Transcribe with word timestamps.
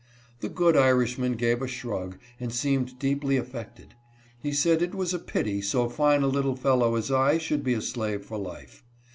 The 0.39 0.49
good 0.49 0.75
Irishman 0.75 1.33
gave 1.33 1.61
a 1.61 1.67
shrug, 1.67 2.17
and 2.39 2.51
seemed 2.51 2.97
deeply 2.97 3.37
affected. 3.37 3.93
He 4.39 4.51
said 4.51 4.81
it 4.81 4.95
was 4.95 5.13
a 5.13 5.19
pity 5.19 5.61
so 5.61 5.89
fine 5.89 6.23
a 6.23 6.27
little 6.27 6.55
fellow 6.55 6.95
as 6.95 7.11
I 7.11 7.37
should 7.37 7.63
be 7.63 7.75
a 7.75 7.81
slave 7.81 8.25
for 8.25 8.39
life. 8.39 8.83